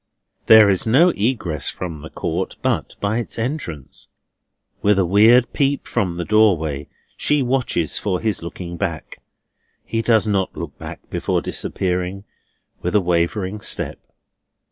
There 0.47 0.67
is 0.67 0.87
no 0.87 1.09
egress 1.09 1.69
from 1.69 2.01
the 2.01 2.09
court 2.09 2.55
but 2.63 2.95
by 3.01 3.19
its 3.19 3.37
entrance. 3.37 4.07
With 4.81 4.97
a 4.97 5.05
weird 5.05 5.53
peep 5.53 5.87
from 5.87 6.15
the 6.15 6.25
doorway, 6.25 6.87
she 7.15 7.43
watches 7.43 7.99
for 7.99 8.19
his 8.19 8.41
looking 8.41 8.77
back. 8.77 9.17
He 9.85 10.01
does 10.01 10.27
not 10.27 10.57
look 10.57 10.75
back 10.79 11.07
before 11.11 11.43
disappearing, 11.43 12.23
with 12.81 12.95
a 12.95 12.99
wavering 12.99 13.59
step. 13.61 13.99